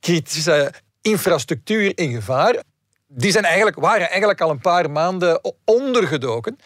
[0.00, 2.62] kritische infrastructuur in gevaar.
[3.08, 6.58] Die zijn eigenlijk, waren eigenlijk al een paar maanden ondergedoken.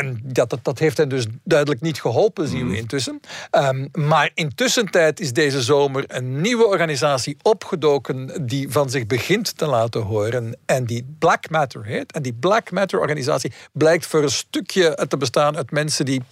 [0.00, 3.20] En dat, dat, dat heeft hen dus duidelijk niet geholpen, zien we intussen.
[3.50, 9.58] Ehm, maar intussen tijd is deze zomer een nieuwe organisatie opgedoken die van zich begint
[9.58, 12.12] te laten horen en die Black Matter heet.
[12.12, 16.22] En die Black Matter organisatie blijkt voor een stukje te bestaan uit mensen die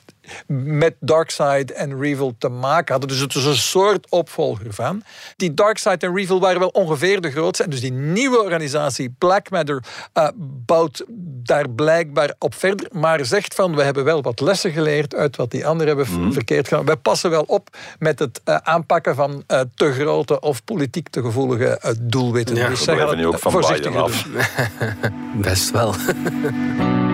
[0.46, 3.08] met Darkseid en Revil te maken hadden.
[3.10, 5.02] Dus het is een soort opvolger van.
[5.36, 7.62] Die Darkseid en Revil waren wel ongeveer de grootste.
[7.64, 11.04] En dus die nieuwe organisatie Black Matter eh, bouwt
[11.42, 12.88] daar blijkbaar op verder.
[12.92, 16.32] Maar zegt van, we hebben wel wat lessen geleerd uit wat die anderen hebben Mhm.
[16.32, 16.84] verkeerd gedaan.
[16.84, 21.22] Wij passen wel op met het eh, aanpakken van eh, te grote of politiek te
[21.22, 22.56] gevoelige doelwitten.
[22.56, 24.26] Ja, dus We nu ook van voorzichtiger Biden af.
[25.48, 25.94] Best wel.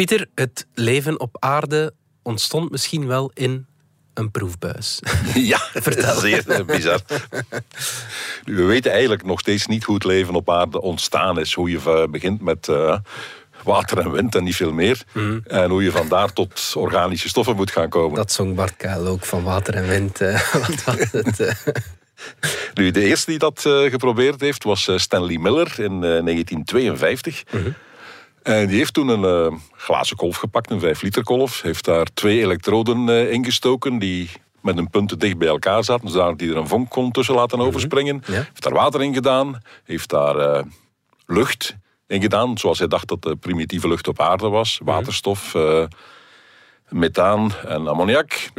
[0.00, 3.66] Pieter, het leven op aarde ontstond misschien wel in
[4.14, 5.00] een proefbuis.
[5.34, 5.60] Ja,
[6.20, 7.00] zeer eh, bizar.
[8.44, 11.54] We weten eigenlijk nog steeds niet hoe het leven op aarde ontstaan is.
[11.54, 12.98] Hoe je begint met eh,
[13.64, 15.02] water en wind en niet veel meer.
[15.44, 18.16] En hoe je vandaar tot organische stoffen moet gaan komen.
[18.16, 20.20] Dat zong Bart Kuil ook van water en wind.
[20.20, 21.62] eh, wat was het?
[22.74, 23.60] Nu, de eerste die dat
[23.90, 27.42] geprobeerd heeft was Stanley Miller in eh, 1952.
[28.42, 31.62] En die heeft toen een eh, glazen kolf gepakt, een 5 liter kolf.
[31.62, 36.08] Heeft daar twee elektroden eh, ingestoken die met een punten dicht bij elkaar zaten.
[36.08, 38.22] Zodat hij er een vonk kon tussen laten overspringen.
[38.26, 38.32] Ja.
[38.34, 39.60] Heeft daar water in gedaan.
[39.84, 40.62] Heeft daar eh,
[41.26, 41.76] lucht
[42.06, 42.58] in gedaan.
[42.58, 44.80] Zoals hij dacht dat de primitieve lucht op aarde was.
[44.84, 45.54] Waterstof.
[45.54, 45.84] eh,
[46.88, 48.50] methaan en ammoniak.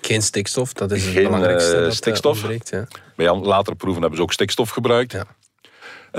[0.00, 1.80] Geen stikstof, dat is het Geen, belangrijkste.
[1.80, 2.46] dat, stikstof.
[2.70, 2.86] ja.
[3.16, 5.12] Bij latere proeven hebben ze ook stikstof gebruikt.
[5.12, 5.26] Ja.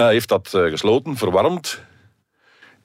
[0.07, 1.81] Heeft dat gesloten, verwarmd.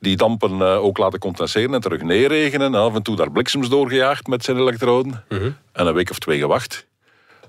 [0.04, 2.74] Die dampen eh, ook laten condenseren en terug neerregenen.
[2.74, 5.24] En af en toe daar bliksems doorgejaagd met zijn elektroden.
[5.72, 6.86] En een week of twee gewacht.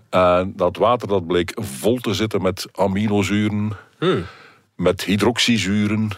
[0.09, 3.71] En dat water dat bleek vol te zitten met aminozuren,
[4.75, 6.09] met hydroxyzuren,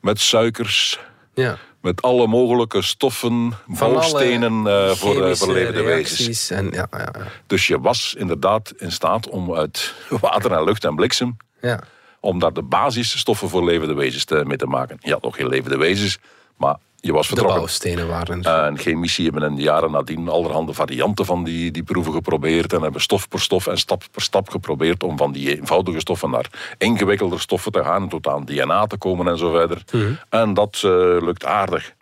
[0.00, 1.00] met suikers,
[1.34, 1.58] ja.
[1.80, 6.50] met alle mogelijke stoffen, Van bouwstenen eh, voor, eh, chemische voor levende wezens.
[6.50, 7.26] En, ja, ja, ja.
[7.46, 11.80] Dus je was inderdaad in staat om uit water en lucht en bliksem ja.
[12.24, 14.96] Om daar de basisstoffen voor levende wezens te, mee te maken.
[15.00, 16.18] Je had nog geen levende wezens,
[16.56, 17.56] maar je was De vertrokken.
[17.56, 18.64] bouwstenen waren er.
[18.64, 22.82] En chemici hebben in de jaren nadien allerhande varianten van die, die proeven geprobeerd en
[22.82, 26.74] hebben stof per stof en stap per stap geprobeerd om van die eenvoudige stoffen naar
[26.78, 29.82] ingewikkelder stoffen te gaan en tot aan DNA te komen en zo verder.
[30.28, 31.92] En dat eh, lukt aardig.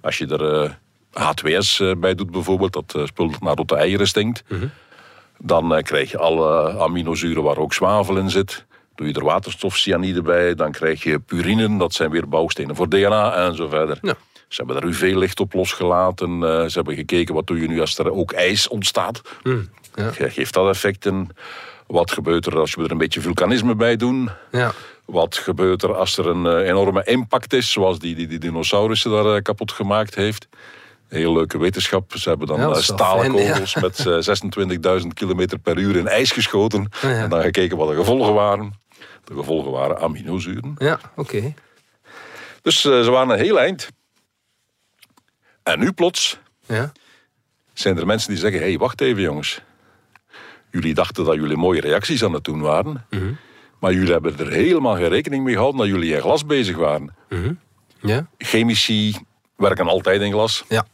[0.00, 0.70] Als je er eh,
[1.18, 4.42] H2S eh, bij doet bijvoorbeeld, dat eh, spul naar rotte eieren stinkt,
[5.38, 8.66] dan eh, krijg je alle aminozuren waar ook zwavel in zit.
[9.00, 13.34] Doe je er waterstofcyanide bij, dan krijg je purinen, dat zijn weer bouwstenen voor DNA
[13.34, 13.98] en zo verder.
[14.02, 14.14] Ja.
[14.48, 16.30] Ze hebben er UV-licht op losgelaten.
[16.42, 19.20] eh, ze hebben gekeken wat doe je nu als er ook ijs ontstaat.
[19.94, 20.10] ja.
[20.10, 21.28] Ge- Geeft dat effecten?
[21.86, 24.30] Wat gebeurt er als we er een beetje vulkanisme bij doen?
[24.50, 24.72] Ja.
[25.04, 29.10] Wat gebeurt er als er een eh, enorme impact is, zoals die, die, die dinosaurussen
[29.10, 30.48] daar eh, kapot gemaakt heeft?
[31.08, 32.12] Heel leuke wetenschap.
[32.16, 33.50] Ze hebben dan Ja, stalen ja.
[33.52, 36.88] kogels met eh, 26.000 km per uur in ijs geschoten.
[37.02, 37.08] ja.
[37.08, 38.78] En dan gekeken wat de gevolgen waren.
[39.30, 40.74] De gevolgen waren aminozuren.
[40.78, 41.54] Ja, oké.
[42.62, 43.88] Dus eh, ze waren een heel eind.
[45.62, 46.92] En nu plots Ja.
[47.72, 49.60] zijn er mensen die zeggen: hé, hey, wacht even jongens.
[50.70, 53.06] Jullie dachten dat jullie mooie reacties aan het doen waren.
[53.80, 57.14] Maar jullie hebben er helemaal geen rekening mee gehouden dat jullie in glas bezig waren.
[58.00, 58.26] Ja.
[58.38, 59.16] Chemici
[59.56, 60.64] werken altijd in glas.
[60.68, 60.86] Ja.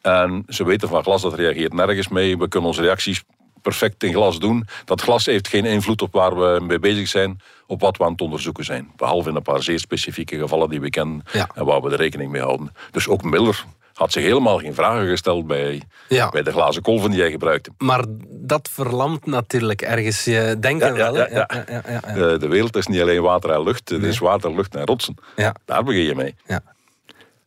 [0.00, 2.38] En ze weten van glas, dat reageert nergens mee.
[2.38, 3.24] We kunnen onze reacties
[3.70, 4.66] perfect in glas doen.
[4.84, 8.12] Dat glas heeft geen invloed op waar we mee bezig zijn, op wat we aan
[8.12, 8.90] het onderzoeken zijn.
[8.96, 11.48] Behalve in een paar zeer specifieke gevallen die we kennen Ja.
[11.54, 12.72] en waar we er rekening mee houden.
[12.90, 16.28] Dus ook Miller had zich helemaal geen vragen gesteld bij, Ja.
[16.28, 17.70] bij de glazen kolven die hij gebruikte.
[17.78, 21.16] Maar dat verlamt natuurlijk ergens je denken Ja, wel.
[21.16, 21.48] ja, ja.
[21.52, 22.12] ja, ja, ja.
[22.14, 25.14] De, de wereld is niet alleen water en lucht, het is water, lucht en rotsen.
[25.36, 25.54] Ja.
[25.64, 26.34] Daar begin je mee.
[26.46, 26.60] Ja.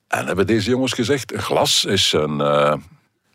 [0.07, 2.73] En hebben deze jongens gezegd, glas is een eh,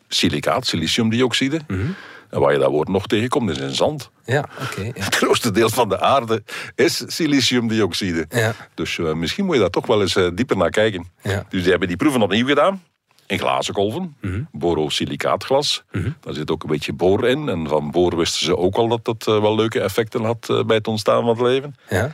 [0.09, 1.61] silicaat, siliciumdioxide.
[1.67, 1.87] Mhm.
[2.35, 4.11] En waar je dat woord nog tegenkomt, is in zand.
[4.25, 4.83] Ja, oké.
[4.83, 4.91] ja.
[5.05, 6.43] Het grootste deel van de aarde
[6.75, 8.27] is siliciumdioxide.
[8.29, 8.55] Ja.
[8.75, 11.07] Dus eh, misschien moet je daar toch wel eens eh, dieper naar kijken.
[11.23, 11.45] Ja.
[11.49, 12.83] Dus die hebben die proeven opnieuw gedaan.
[13.27, 14.43] In glazen kolven, Mhm.
[14.53, 15.83] borosilicaatglas.
[16.21, 17.49] Daar zit ook een beetje boor in.
[17.49, 20.77] En van boor wisten ze ook al dat dat eh, wel leuke effecten had bij
[20.77, 21.75] het ontstaan van het leven.
[21.89, 22.13] Ja.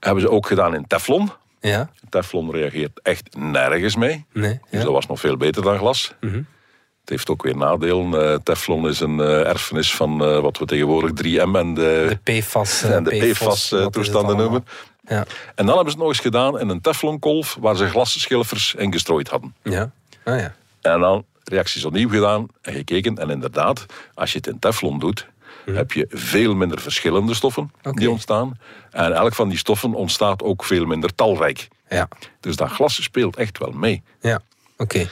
[0.00, 1.30] Hebben ze ook gedaan in teflon.
[1.60, 1.90] Ja.
[2.08, 4.24] Teflon reageert echt nergens mee.
[4.32, 4.48] Nee.
[4.50, 4.76] Dus Ja.
[4.76, 4.84] Mhm.
[4.84, 6.14] dat was nog veel beter dan glas.
[7.02, 8.30] Het heeft ook weer nadelen.
[8.30, 12.40] Eh, teflon is een eh, erfenis van eh, wat we tegenwoordig 3M en de, De
[12.40, 12.82] PFAS.
[12.82, 14.36] en de het PFAS-toestanden allemaal?
[14.36, 14.64] noemen.
[15.08, 15.24] Ja.
[15.54, 18.92] En dan hebben ze het nog eens gedaan in een teflonkolf waar ze glasschilfers in
[18.92, 19.54] gestrooid hadden.
[19.62, 19.90] Ja.
[20.24, 20.54] Ah ja.
[20.80, 23.18] En dan reacties opnieuw gedaan en gekeken.
[23.18, 25.26] En inderdaad, als je het in teflon doet,
[25.70, 28.58] heb je veel minder verschillende stoffen die ontstaan.
[28.90, 31.68] En elk van die stoffen ontstaat ook veel minder talrijk.
[31.88, 32.08] Ja.
[32.40, 34.02] Dus dat glas speelt echt wel mee.
[34.20, 34.40] Ja.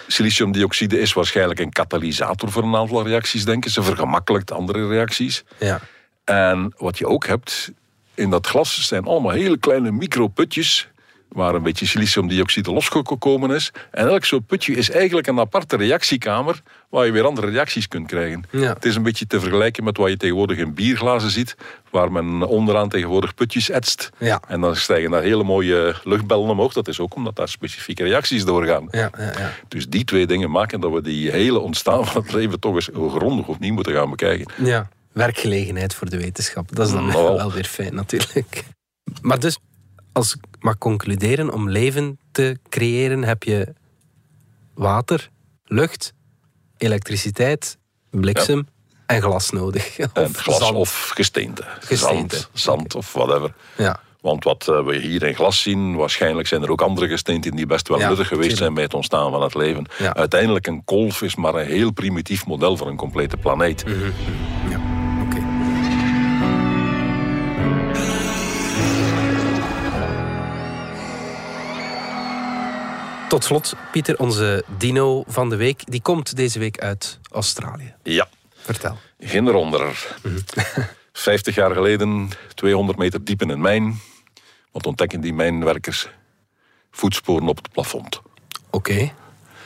[0.06, 3.83] Siliciumdioxide is waarschijnlijk een katalysator voor een aantal reacties, denken ze.
[3.83, 5.44] Vergemakkelijkt andere reacties.
[5.59, 5.80] Ja.
[6.24, 7.72] En wat je ook hebt,
[8.14, 10.89] in dat glas zijn allemaal hele kleine microputjes
[11.32, 13.72] waar een beetje siliciumdioxide losgekomen is.
[13.90, 18.06] En elk zo'n putje is eigenlijk een aparte reactiekamer waar je weer andere reacties kunt
[18.06, 18.44] krijgen.
[18.50, 18.72] Ja.
[18.72, 21.56] Het is een beetje te vergelijken met wat je tegenwoordig in bierglazen ziet,
[21.90, 24.10] waar men onderaan tegenwoordig putjes etst.
[24.18, 24.40] Ja.
[24.48, 26.72] En dan stijgen daar hele mooie luchtbellen omhoog.
[26.72, 28.88] Dat is ook omdat daar specifieke reacties doorgaan.
[28.90, 29.10] Ja.
[29.18, 29.32] Ja.
[29.38, 29.52] ja.
[29.68, 32.90] Dus die twee dingen maken dat we die hele ontstaan van het leven toch eens
[32.92, 34.46] grondig opnieuw moeten gaan bekijken.
[34.64, 36.76] Ja, werkgelegenheid voor de wetenschap.
[36.76, 37.36] Dat is dan Nou.
[37.36, 38.64] wel weer fijn natuurlijk.
[39.22, 39.58] Maar dus,
[40.12, 43.75] als ik mag concluderen, om leven te creëren heb je
[44.75, 45.31] water,
[45.64, 46.12] lucht,
[46.77, 47.79] elektriciteit,
[48.11, 48.68] bliksem
[49.07, 49.99] en glas nodig.
[49.99, 50.77] En glas zand.
[50.77, 51.64] of gesteente.
[51.81, 52.37] Gesteente.
[52.37, 53.55] Zand, zand of whatever.
[53.77, 57.57] Ja, Want wat eh, we hier in glas zien, waarschijnlijk zijn er ook andere gesteenten
[57.57, 59.87] die best wel Ja, nuttig geweest zijn bij het ontstaan van het leven.
[59.99, 60.14] Ja.
[60.14, 63.85] Uiteindelijk een kolf is maar een heel primitief model van een complete planeet.
[63.85, 64.11] Mhm.
[64.70, 64.99] ja.
[73.30, 75.82] Tot slot, Pieter, onze dino van de week.
[75.84, 77.94] Die komt deze week uit Australië.
[78.02, 78.98] Ja, Vertel.
[79.18, 80.16] geen ronderer.
[81.12, 84.00] 50 jaar geleden, 200 meter diep in een mijn.
[84.72, 86.08] Wat ontdekken die mijnwerkers?
[86.90, 88.20] Voetsporen op het plafond.
[88.70, 89.12] Oké.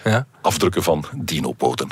[0.04, 0.26] Ja.
[0.40, 1.88] Afdrukken van dinopoten.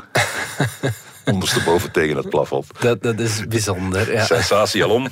[1.24, 2.66] Ondersteboven tegen het plafond.
[2.80, 4.12] Dat, dat is bijzonder.
[4.12, 4.24] Ja.
[4.24, 5.08] Sensatie alom.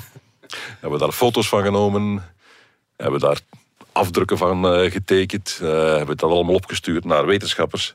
[0.80, 2.24] Hebben daar foto's van genomen.
[2.96, 3.40] Hebben daar
[3.92, 5.58] afdrukken van eh, getekend.
[5.62, 7.94] eh, hebben dat allemaal opgestuurd naar wetenschappers.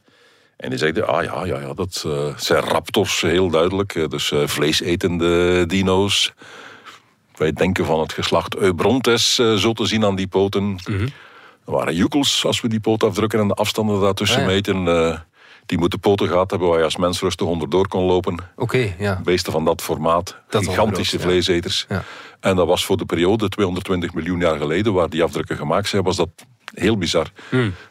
[0.57, 4.09] En die zeiden, ah ja, ja, ja dat eh, zijn raptors, heel duidelijk.
[4.09, 6.33] Dus vleesetende dino's.
[7.35, 10.77] Wij denken van het geslacht Eubrontes, zo te zien aan die poten.
[11.65, 14.51] Er waren joekels als we die poot afdrukken en de afstanden daartussen Ah, ja.
[14.51, 14.83] meten.
[15.65, 18.37] Eh, die moeten poten gehad hebben waar je als mens rustig onderdoor kon lopen.
[18.55, 19.21] Oké, ja.
[19.23, 21.85] Beesten van dat formaat, Dat gigantische vleeseters.
[21.89, 22.03] Ja.
[22.39, 26.03] En dat was voor de periode 220 miljoen jaar geleden, waar die afdrukken gemaakt zijn,
[26.03, 26.29] was dat
[26.73, 27.27] heel bizar.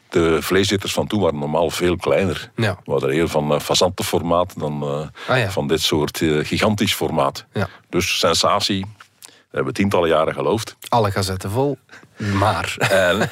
[0.09, 2.51] De vleeseters van toen waren normaal veel kleiner.
[2.55, 2.65] Hmm.
[2.65, 2.79] Ja.
[2.85, 5.51] We hadden heel van uh, fazantenformaat dan eh, Ah, ja.
[5.51, 7.47] van dit soort eh, gigantisch formaat.
[7.53, 7.69] Ja.
[7.89, 8.87] Dus sensatie.
[9.55, 10.77] Dat hebben we tientallen jaren geloofd.
[10.89, 11.79] Alle gazetten vol.
[12.17, 12.75] Maar.
[12.91, 13.31] En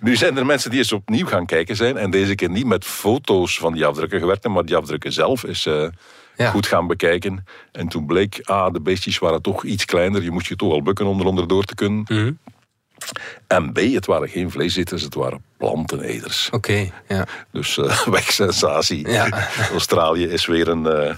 [0.00, 1.96] nu zijn er mensen die eens opnieuw gaan kijken zijn.
[1.96, 5.44] En deze keer niet met foto's van die afdrukken gewerkt hebben, maar die afdrukken zelf
[5.44, 5.86] is eh,
[6.36, 6.50] Ja.
[6.50, 7.44] goed gaan bekijken.
[7.72, 10.22] En toen bleek, ah, de beestjes waren toch iets kleiner.
[10.22, 12.04] Je moest je toch wel bukken om er onderdoor te kunnen.
[12.08, 12.32] Mhm.
[13.46, 16.48] En B, het waren geen vleeseters, het waren planteneters.
[16.50, 17.26] Oké, ja.
[17.52, 19.08] Dus eh wegsensatie.
[19.08, 19.48] Ja.
[19.70, 21.16] Australië is weer een, eh,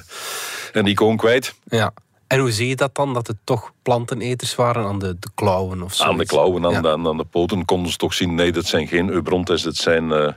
[0.73, 1.55] een icoon kwijt.
[1.65, 1.93] ja.
[2.27, 3.15] En hoe zie je dat dan?
[3.15, 6.05] Dat het toch planteneters waren aan de, de klauwen of zo?
[6.05, 6.81] Aan de klauwen, aan, Ja.
[6.81, 8.35] de, aan de poten konden ze toch zien...
[8.35, 10.33] nee, dat zijn geen Eubrontes, dat zijn eh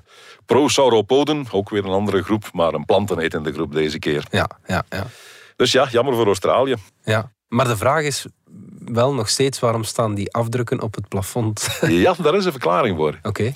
[0.45, 1.45] prosauropoden.
[1.52, 4.23] Ook weer een andere groep, maar een plantenetende groep deze keer.
[4.32, 5.06] Ja, ja, ja.
[5.56, 6.75] Dus ja, jammer voor Australië.
[7.04, 7.32] ja.
[7.47, 8.25] Maar de vraag is
[8.86, 11.80] wel nog steeds waarom staan die afdrukken op het plafond?
[11.88, 13.19] Ja, daar is een verklaring voor.
[13.23, 13.54] Oké.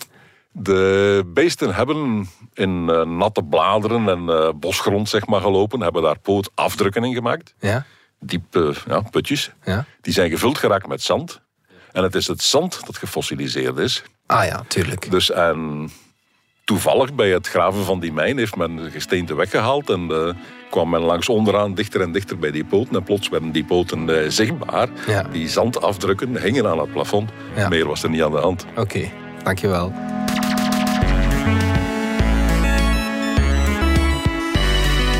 [0.51, 6.19] De beesten hebben in eh, natte bladeren en eh, bosgrond zeg maar, gelopen, hebben daar
[6.19, 7.53] pootafdrukken in gemaakt.
[7.59, 7.85] Ja,
[8.25, 9.51] Diepe ja, putjes.
[9.63, 9.85] ja.
[10.01, 11.41] Die zijn gevuld geraakt met zand.
[11.91, 14.03] En het is het zand dat gefossiliseerd is.
[14.25, 15.11] Ah ja, tuurlijk.
[15.11, 15.89] Dus en
[16.63, 20.29] toevallig bij het graven van die mijn heeft men gesteente weggehaald en eh,
[20.69, 22.95] kwam men langs onderaan dichter en dichter bij die poten.
[22.95, 24.87] En plots werden die poten eh, zichtbaar.
[25.07, 25.23] Ja.
[25.31, 27.29] Die zandafdrukken hingen aan het plafond.
[27.69, 28.65] Meer was er niet aan de hand.
[28.75, 29.09] Oké,
[29.43, 29.93] dankjewel.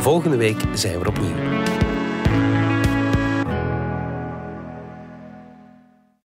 [0.00, 1.65] Volgende week zijn we opnieuw.